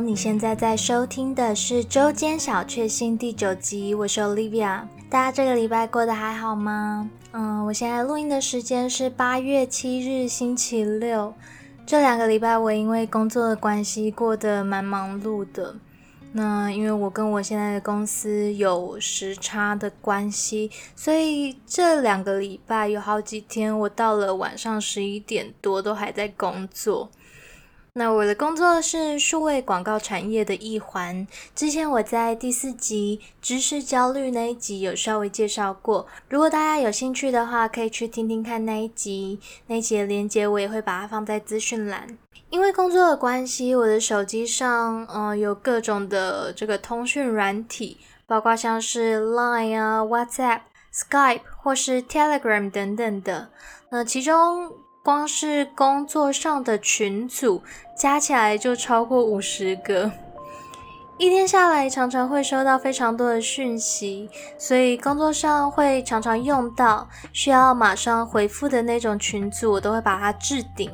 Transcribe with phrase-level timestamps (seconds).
[0.00, 4.82] 你现在在收听的是周间小确幸第九集，我是 Olivia。
[5.10, 7.10] 大家这个礼拜过得还好吗？
[7.32, 11.34] 嗯，我现在录音的时间是八月七日星期六。
[11.84, 15.74] 这两个礼拜我因为工作的关系过得蛮忙碌的。
[16.32, 27.10] 那因为我跟我现在的公司有时差的关系，所以这两个礼拜有好几天我到了晚上十一点多都还在工作。
[27.94, 31.26] 那我的工作是数位广告产业的一环。
[31.54, 39.38] 之前我在第四集知识焦虑那一集有稍微介绍过，如果大家有兴趣的话，可以去听听看那一集。
[39.66, 42.16] 那一集的链接我也会把它放在资讯栏。
[42.48, 50.60] 因为工作的关系，我的手机上嗯有各种的这个通讯软体，包括像是 Line 啊、WhatsApp、
[50.94, 53.50] Skype 或是 Telegram 等等的。
[53.90, 54.72] 那其中
[55.04, 57.60] 光是工作上的群组
[57.96, 60.12] 加起来就超过五十个，
[61.18, 70.88] 一天下来常常会收到非常多的讯息，所以工作上会常常用到需要马上回复的那种群组，我都会把它置顶，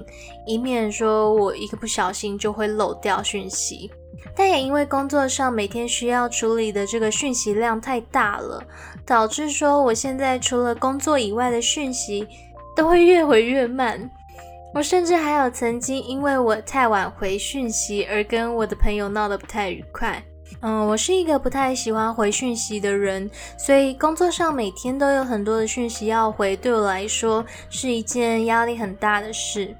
[0.47, 3.91] 以免说我一个不小心就会漏掉讯息。
[4.35, 8.63] 但也因为工作上每天需要处理的这个讯息量太大了，
[9.05, 12.27] 导致说我现在除了工作以外的讯息。
[12.79, 14.09] 都会越回越慢。
[14.73, 20.23] 我甚至还有曾经因为我太晚回讯息而跟我的朋友闹得不太愉快。
[20.61, 29.75] 嗯，我是一个不太喜欢回讯息的人，所以工作上每天都有很多的讯息要回，对我来说是一件压力很大的事。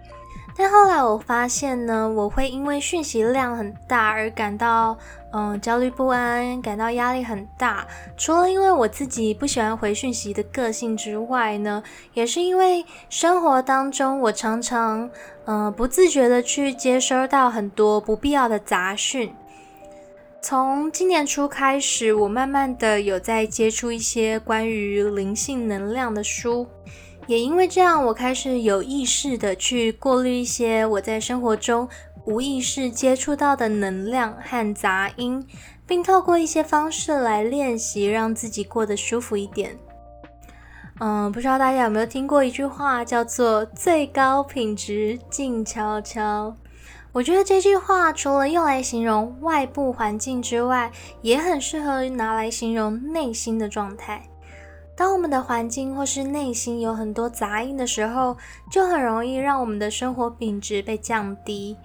[0.57, 4.99] 但后来我发现呢，我会因为讯息量很大而感到
[5.33, 7.87] 嗯焦虑不安，感到压力很大。
[8.17, 11.83] 除了因为我自己不喜欢回讯息的个性之外呢，
[12.15, 15.11] 也是因为生活当中我常常
[15.45, 19.31] 嗯不自觉的去接收到很多不必要的杂讯。
[20.41, 26.67] 从今年初开始，我慢慢的有在接触一些关于灵性能量的书。
[27.27, 31.87] 也因为这样，我开始有意识的去过滤一些我在生活中
[32.29, 35.47] 无意识接触到的能量和杂音，
[35.87, 39.79] 并透过一些方式来练习，让自己过得舒服一点。
[41.01, 46.55] 嗯，不知道大家有没有听过一句话，叫做“最高品质静悄悄”。
[47.13, 54.23] 我觉得这句话除了用来形容外部环境之外，也很适合拿来形容内心的状态。
[54.95, 58.37] 当我们的环境或是内心有很多杂音的时候，
[58.71, 61.77] 就很容易让我们的生活品质被降低。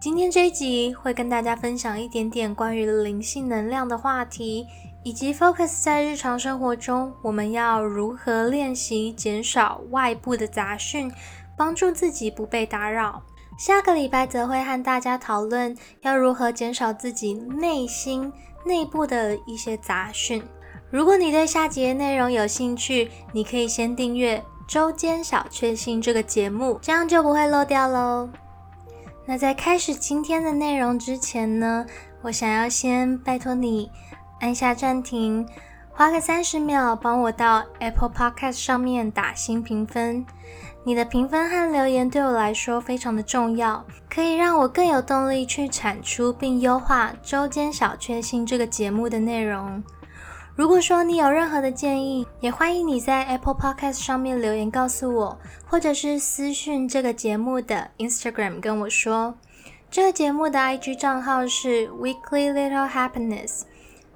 [0.00, 4.64] 今天这一集会跟大家分享一点点关于灵性能量的话题，
[5.02, 11.12] 以及 focus 在日常生活中我们要如何练习减少外部的杂讯，
[11.56, 13.20] 帮助自己不被打扰。
[13.58, 18.32] 下个礼拜则会和大家讨论要如何减少自己内心
[18.64, 20.40] 内部的一些杂讯。
[20.90, 24.38] 如果你对下集的内容有兴趣，你可以先订阅
[24.68, 28.28] 《周间小确幸》这个节目，这样就不会漏掉喽。
[29.30, 31.84] 那在开始今天的内容之前呢，
[32.22, 33.90] 我想要先拜托你
[34.40, 35.46] 按下暂停，
[35.90, 40.24] 花个三十秒帮我到 Apple Podcast 上面打新评分。
[40.82, 49.84] 你的评分和留言对我来说非常的重要，可以让我更有动力去产出并优化《周间小确幸》这个节目的内容。
[50.58, 59.36] 如果说你有任何的建议，也欢迎你在 Apple Podcast 上面留言告诉我，或者是私讯这个节目的 Instagram 跟我说。
[59.88, 63.62] 这个节目的 IG 账号是 Weekly Little Happiness，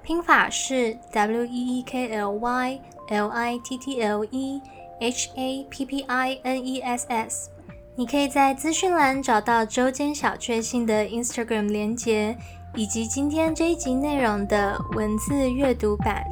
[0.03, 4.61] 拼法是 W E E K L Y L I T T L E
[4.99, 7.49] H A P P I N E S S。
[7.95, 12.35] 你可以在资讯栏找到周间小确幸的 Instagram 连接。
[12.75, 16.23] 以及今天这一集内容的文字阅读版。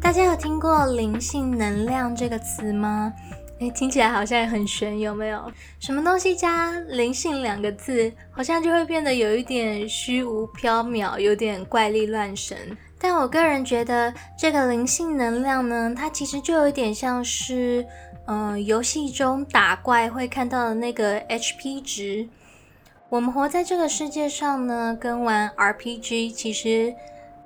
[0.00, 3.12] 大家有听过“灵性能量”这个词吗？
[3.70, 5.52] 听起来好像很玄，有没有？
[5.78, 12.56] 什么东西加“灵性”两个字，好像就会变得有一点虚无缥缈，有点怪力乱神。
[12.98, 17.84] 但我个人觉得，这个灵性能量呢，它其实就有点像是，
[18.26, 22.28] 嗯，游戏中打怪会看到的那个 HP 值。
[23.10, 26.94] 我们活在这个世界上呢，跟玩 RPG 其实，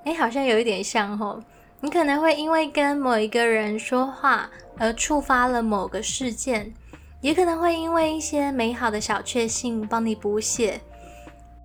[0.05, 1.43] 哎，好像有一点像吼。
[1.81, 6.73] 你可能会因为跟某一个人说话而触发了某个事件，
[7.21, 10.81] 也可能会因为一些美好的小确幸帮你补血。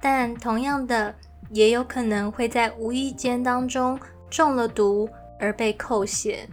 [0.02, 1.16] 但同样的，
[1.52, 4.00] 也有可能会在无意间当中
[4.30, 5.08] 中了毒
[5.40, 6.48] 而被扣血。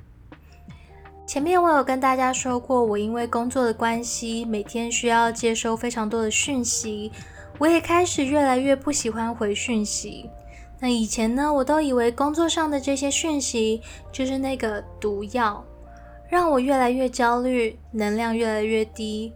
[1.27, 7.13] 前面我有跟大家说过，我因为工作的关系，每天需要接收非常多的讯息，
[7.59, 10.29] 我也开始越来越不喜欢回讯息。
[10.81, 13.81] 那以前呢，我都以为工作上的这些讯息
[14.11, 15.65] 就是那个毒药，
[16.31, 19.31] 让我越来越焦虑，能量越来越低。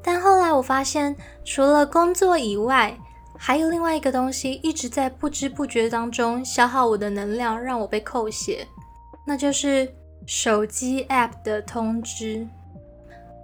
[0.00, 2.96] 但后来我发现，除了工作以外，
[3.36, 8.64] 还有另外一个东西一直在不知不觉当中消耗我的能量，让我被扣血，
[9.26, 9.92] 那就是。
[10.26, 12.46] 手机 App 的通知，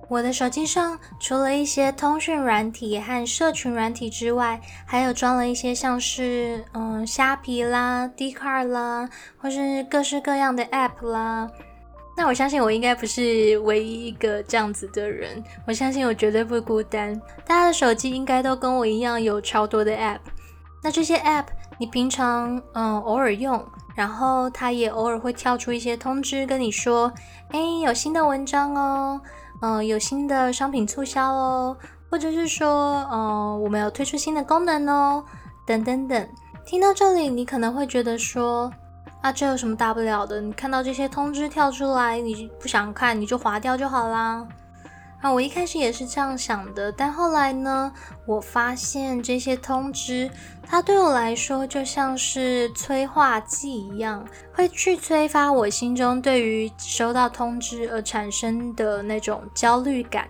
[0.08, 9.08] 我的手机上除了一些通讯软体和社群软体之外，还有装了一些像是嗯虾皮啦、d c a r 啦，
[9.38, 11.50] 或是各式各样的 App 啦。
[12.16, 17.14] 那我相信我应该不是唯一一个这样子的人，我相信我绝对不孤单。
[17.46, 20.20] 大家的手机应该都跟我一样有超多的 App。
[20.82, 21.46] 那这些 App
[21.78, 23.62] 你平常嗯偶尔用？
[23.94, 27.10] 然后它也偶尔会跳出一些通知，跟你说
[27.48, 29.20] ：“哎，有新的文章哦，
[29.62, 31.74] 嗯，有新的商品促销哦，
[32.10, 35.24] 或者是说，嗯，我们有推出新的功能哦，
[35.66, 36.28] 等等等。”
[36.66, 38.70] 听到这里，你可能会觉得说
[39.26, 40.40] ：“啊，这有什么大不了的？
[40.40, 44.46] 你看到这些通知跳出来，你不想看，你就划掉就好啦。”
[45.20, 47.93] 那我一开始也是这样想的，但后来呢，
[48.25, 50.31] 我发现这些通知，
[50.62, 60.28] 它对我来说就像是催化剂一样，会去催发我心中对于收到通知而产生的那种焦虑感。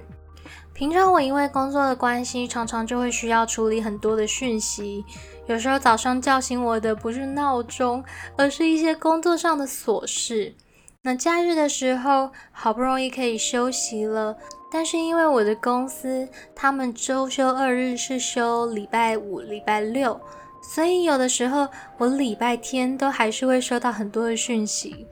[0.72, 5.04] 平常我因为工作的关系，常常就会需要处理很多的讯息，
[5.46, 8.04] 有时候早上叫醒我的不是闹钟，
[8.36, 10.54] 而是一些工作上的琐事。
[11.02, 14.36] 那假日的时候，好不容易可以休息了。
[14.72, 20.20] 但是因为我的公司，他们周休二日是休礼拜五、礼拜六，
[20.60, 25.06] 所以有的时候我礼拜天都还是会收到很多的讯息。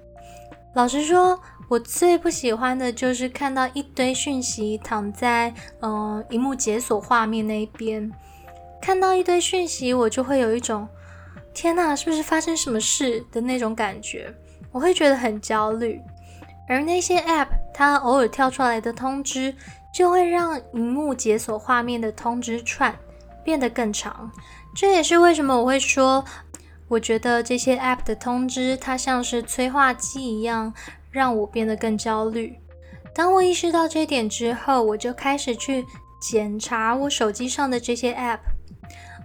[0.74, 1.38] 老实说，
[1.68, 8.10] 我最不喜欢的就是看到一堆讯息躺在嗯荧幕解锁画面那边，
[8.84, 10.86] 看到一堆讯息，我就会有一种
[11.54, 14.30] 天哪，是不是发生什么事的那种感觉，
[14.70, 15.98] 我会觉得很焦虑。
[16.68, 19.54] 而那些 App，它偶尔跳出来的通知，
[19.94, 22.94] 就会让荧幕解锁画面的通知串
[23.42, 24.30] 变得更长。
[24.76, 26.22] 这也是为什么我会说，
[26.86, 30.74] 我觉得这些 App 的通知，它像是催化剂一样，
[31.10, 32.58] 让我变得更焦虑。
[33.14, 35.86] 当我意识到这点之后，我就开始去
[36.20, 38.40] 检查我手机上的这些 App，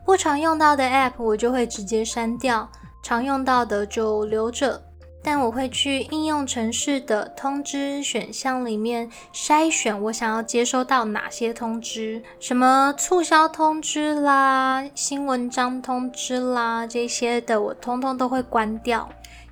[0.10, 2.68] 不常用到的 App 我就会直接删掉，
[3.04, 4.82] 常用到的就留着。
[5.22, 19.08] 但我会去应用程式的通知选项里面筛选我想要接收到哪些通知，什么促销通知啦、新文章通知啦这些的，我通通都会关掉。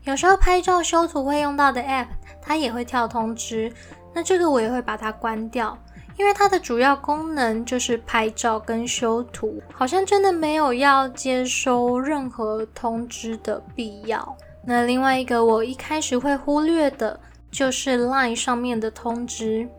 [0.06, 2.07] 有时候拍照修图会用到的 App，
[2.42, 3.71] 它也会跳通知，
[4.18, 5.78] 那这个我也会把它关掉，
[6.18, 14.36] 因为它的主要功能就是拍照跟修图，好像真的没有要接收任何通知的必要。
[14.66, 17.19] 那另外一个我一开始会忽略的，
[17.52, 19.69] 就是 LINE 上面的通知。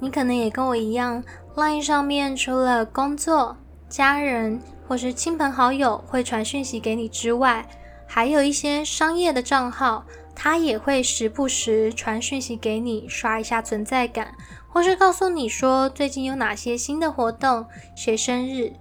[0.00, 1.22] 你可能也跟我一样
[1.54, 3.54] ，LINE 上面除了工作、
[3.86, 4.58] 家人
[4.88, 7.68] 或是亲朋好友会传讯息给你之外，
[8.06, 10.06] 还有一些商业的账号，
[10.40, 14.36] 它也会时不时传讯息给你，刷一下存在感，
[14.68, 17.66] 或是告诉你说最近有哪些新的活动，
[17.96, 18.72] 谁生日，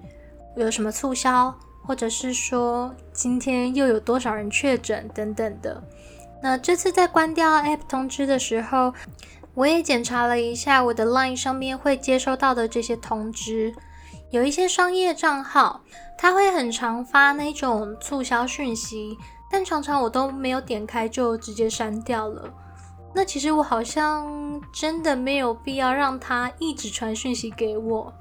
[0.55, 1.55] 有什么促销。
[1.87, 5.81] 或者是说今天又有多少人确诊等等的。
[6.43, 8.93] 那这次在关掉 App 通知的时候，
[9.53, 13.73] 我也检查了一下我的 Line 上面会接收到的这些通知，
[14.31, 15.79] 有一些商业账号，
[16.17, 19.17] 它会很常发那种促销讯息，
[19.49, 22.53] 但常常我都没有点开就直接删掉了。
[23.15, 28.13] 那其实我好像真的没有必要让它一直传讯息给我。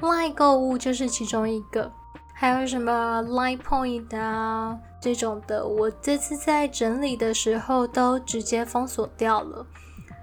[0.00, 1.92] Line 购物就是其中一个。
[2.32, 9.66] 还有什么 Line Point 啊这种的，我这次在整理的时候都直接封锁掉了。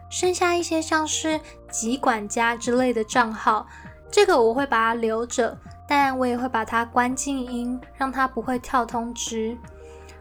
[0.10, 3.68] 剩下一些像是集管家之类的账号，
[4.10, 5.56] 这个我会把它留着，
[5.88, 9.56] 但我也会把它关静音，让它不会跳通知。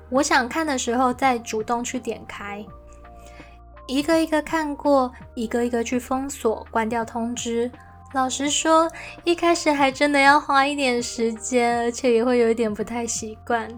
[0.09, 2.65] 我想看的时候再主动去点开，
[3.87, 7.71] 一个一个看过，一个一个去封锁，关掉通知。
[8.13, 8.91] 老实说，
[9.25, 13.69] 一开始还真的要花一点时间，而且也会有一点不太习惯。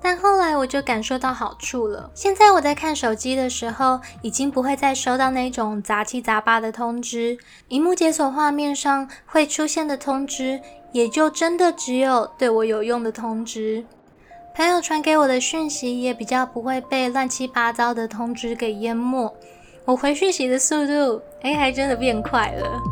[0.00, 2.10] 但后来我就感受到好处了。
[2.14, 7.36] 现在我在看手机的时候，已经不会再收到那种杂七杂八的通知。
[7.68, 10.60] 荧幕解锁画面上会出现的通知，
[10.92, 13.84] 也就真的只有对我有用的通知。
[14.58, 19.32] 朋友传给我的讯息也比较不会被乱七八糟的通知给淹没。
[19.84, 22.82] 我回讯息的速度，哎，还真的变快了。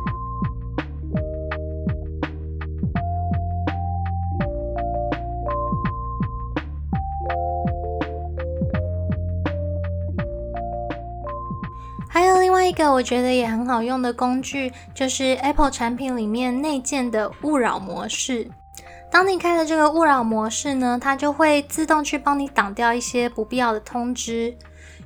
[12.08, 18.48] 还有另外一个我觉得也很好用的工具，就是 Apple 产品里面内建的勿扰模式。
[19.10, 24.56] 当你开了这个勿扰模式呢，它就会自动去帮你挡掉一些不必要的通知。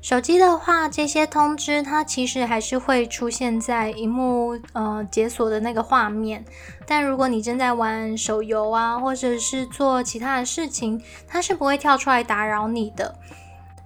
[0.02, 6.45] 手机的话，这些通知它其实还是会出现在荧幕呃解锁的那个画面。
[6.87, 13.14] 但如果你正在玩手游啊，或者是做其他的事情，它是不会跳出来打扰你的。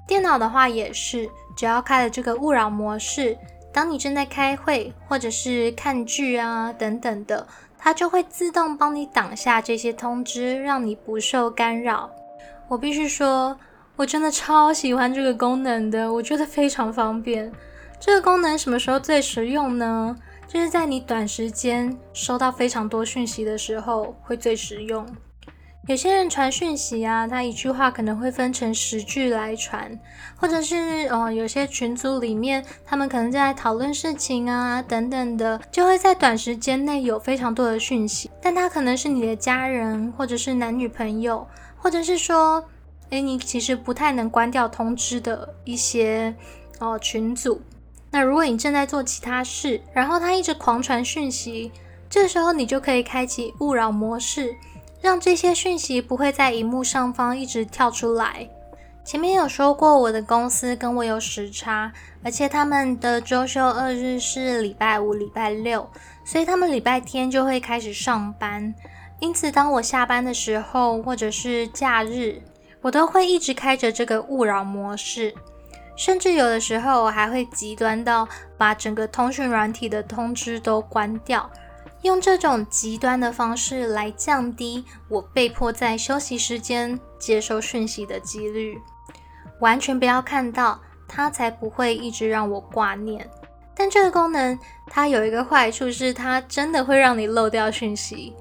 [0.07, 1.29] 电脑的话也是。
[1.57, 3.39] 只要开了这个勿扰模式，
[3.73, 7.47] 当你正在开会或者是看剧啊等等的，
[7.85, 12.11] 它就会自动帮你挡下这些通知，让你不受干扰。
[12.67, 13.59] 我必须说，
[13.95, 17.53] 我真的超喜欢这个功能的，我觉得非常方便。
[18.01, 20.17] 这个功能什么时候最实用呢？
[20.49, 25.07] 就是在你短时间收到非常多讯息的时候会最实用。
[25.87, 30.01] 有些人传讯息啊，他一句话可能会分成十句来传，
[30.35, 38.31] 或者是呃，有些群组里面，他们可能在讨论事情啊等等的，就会在短时间内有非常多的讯息。
[38.41, 42.65] 但他可能是你的家人，或者是男女朋友，或者是说，
[43.11, 46.35] 诶，你其实不太能关掉通知的一些
[46.79, 47.61] 哦群组。
[48.11, 51.71] 那如果你正在做其他事，然后他一直狂传讯息，
[52.09, 54.57] 这时候你就可以开启勿扰模式。
[55.05, 58.49] 让这些讯息不会在荧幕上方一直跳出来。
[59.05, 61.93] 前面有说过，我的公司跟我有时差，
[62.23, 65.87] 而且他们的周休二日是礼拜五、礼拜六，
[66.25, 68.75] 所以他们礼拜天就会开始上班。
[69.21, 72.41] 因此，当我下班的时候，或者是假日，
[72.81, 75.35] 我都会一直开着这个勿扰模式，
[75.95, 81.51] 甚至有的时候我还会极端到把整个通讯软体的通知都关掉。
[82.05, 88.79] 用这种极端的方式来降低我被迫在休息时间接收讯息的几率，
[89.59, 93.27] 完全不要看到它，才不会一直让我挂念。
[93.75, 98.35] 但这个功能它有一个坏处，是它真的会让你漏掉讯息，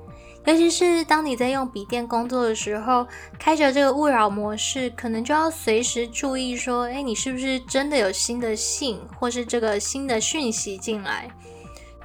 [0.43, 3.07] 尤其是当你在用笔电工作的时候，
[3.39, 11.29] 开着这个勿扰模式，可能就要随时注意说，哎，你是不是真的有新的信或是这个新的讯息进来？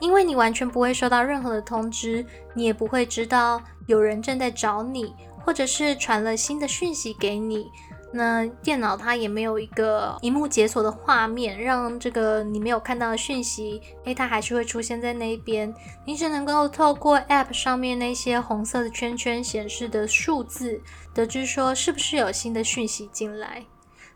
[0.01, 2.25] 因为你完全不会收到任何的通知，
[2.55, 5.15] 你也不会知道有人正在找你，
[5.45, 7.71] 或者是传了新的讯息给你。
[8.11, 15.75] 那电脑它也没有一个荧幕解锁的画面，让这个你没有看到的讯息，诶，它还是会出现在那边。
[16.07, 20.81] 你只能够透过 App 上面那些红色的圈圈显示的数字，
[21.13, 23.67] 得知说是不是有新的讯息进来。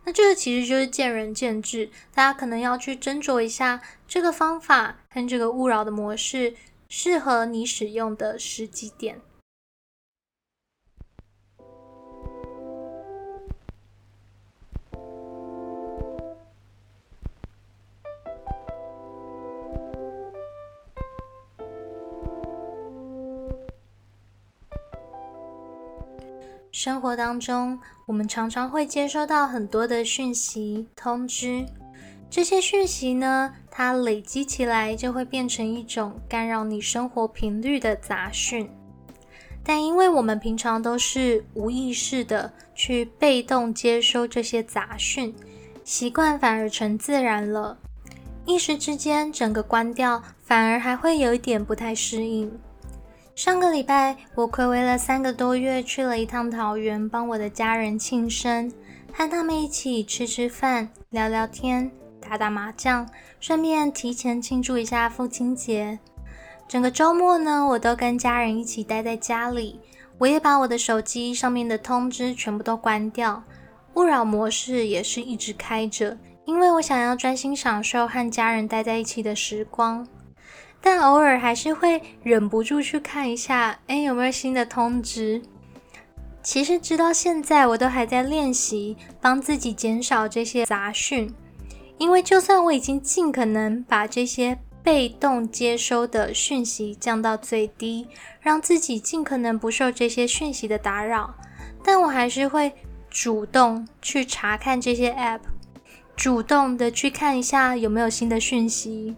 [0.05, 6.54] 那这个其实就是见仁见智，大家可能要去斟酌一下这个方法跟这个勿扰的模式
[6.88, 9.21] 适合你使用的时机点。
[26.75, 31.64] 生活当中，我们常常会接收到很多的讯息通知，
[32.28, 38.69] 这些讯息呢，它累积起来就会变成一种干扰你生活频率的杂讯。
[39.64, 45.35] 但因为我们平常都是无意识的去被动接收这些杂讯，
[45.85, 47.79] 习惯反而成自然了，
[48.45, 52.52] 一时之间整个关掉，反而还会有一点不太适应。
[53.35, 58.71] 上个礼拜，我暌违了三个多月，去了一趟桃园，帮我的家人庆生，
[59.12, 61.91] 和他们一起吃吃饭、聊聊天、
[62.33, 63.07] 打打麻将，
[63.41, 65.99] 顺便提前庆祝一下父亲节。
[66.67, 69.79] 整个周末呢，我都跟家人一起待在家里，
[70.17, 73.45] 我也把我的手机上面的通知全部都关掉，
[73.93, 80.09] 勿扰模式也是一直开着，因为我想要专心享受和家人待在一起的时光。
[80.81, 85.43] 但偶尔还是会忍不住去看一下，哎，有没有新的通知？
[86.43, 91.31] 其实直到现在，我都还在练习帮自己减少这些杂讯，
[92.02, 98.09] 因为就算我已经尽可能把这些被动接收的讯息降到最低，
[98.40, 101.32] 让自己尽可能不受这些讯息的打扰，
[101.85, 102.73] 但我还是会
[103.09, 105.42] 主动去查看这些 App，
[106.16, 109.14] 主动的去看一下有没有新的讯息。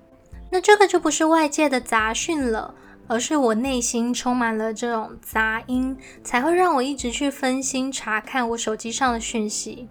[0.50, 2.74] 那这个就不是外界的杂讯了，
[3.06, 9.88] 而是我内心充满了这种杂音，才会让我一直去分心查看我手机上的讯息。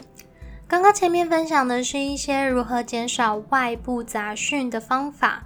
[0.67, 5.43] 刚刚前面分享的是一些如何减少外部杂讯的方法，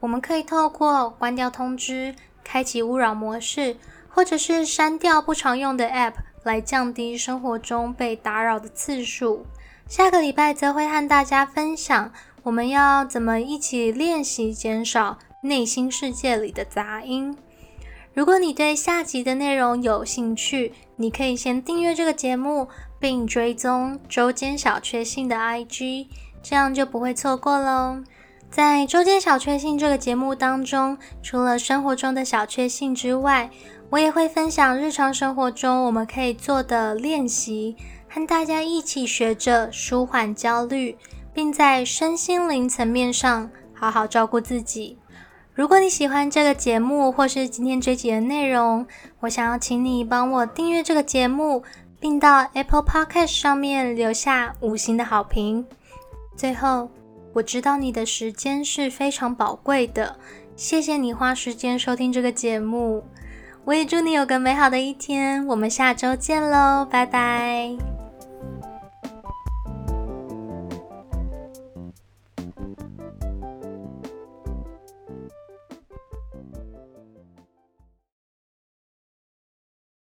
[0.00, 3.76] 我们可以透过关掉通知、开启勿扰模式，
[4.08, 9.46] 或者是删掉不常用的 App 来降低生活中被打扰的次数。
[9.88, 17.36] 下个礼拜则会和大家分享，我们要怎么一起练习减少内心世界里的杂音。
[18.16, 22.66] 如果你对下集的内容有兴趣，你可以先订阅这个节目，
[22.98, 26.06] 并追踪周间小确幸的 IG，
[26.42, 28.02] 这样就不会错过喽。
[28.50, 33.50] 在周间小确幸这个节目当中，除了生活中的小确幸之外，
[33.90, 37.76] 我也会分享日常生活中我们可以做的练习，
[38.08, 40.96] 和大家一起学着舒缓焦虑，
[41.34, 44.96] 并在身心灵层面上好好照顾自己。
[45.56, 48.86] 如果你喜欢这个节目，或是今天这集的内容，
[49.20, 51.62] 我想要请你帮我订阅这个节目，
[51.98, 55.64] 并到 Apple Podcast 上面留下五星的好评。
[56.36, 56.90] 最后，
[57.32, 60.18] 我知道你的时间是非常宝贵的，
[60.56, 63.02] 谢谢你花时间收听这个节目。
[63.64, 67.95] 我也祝你有个美好的一天，我们下周见喽，拜拜。